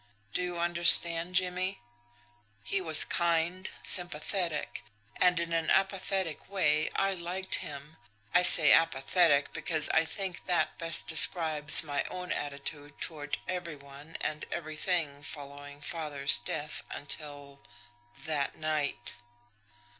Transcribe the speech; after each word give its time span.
Do 0.33 0.41
you 0.41 0.57
understand, 0.57 1.35
Jimmie? 1.35 1.79
He 2.63 2.81
was 2.81 3.03
kind, 3.05 3.69
sympathetic; 3.83 4.81
and, 5.21 5.39
in 5.39 5.53
an 5.53 5.69
apathetic 5.69 6.49
way, 6.49 6.89
I 6.95 7.13
liked 7.13 7.53
him. 7.61 7.97
I 8.33 8.41
say 8.41 8.71
'apathetic' 8.73 9.53
because 9.53 9.89
I 9.89 10.03
think 10.05 10.47
that 10.47 10.79
best 10.79 11.05
describes 11.05 11.83
my 11.83 12.03
own 12.05 12.31
attitude 12.31 12.99
toward 12.99 13.37
every 13.47 13.75
one 13.75 14.17
and 14.21 14.47
everything 14.51 15.21
following 15.21 15.81
father's 15.81 16.39
death 16.39 16.81
until 16.89 17.63
THAT 18.25 18.55
NIGHT." 18.57 19.17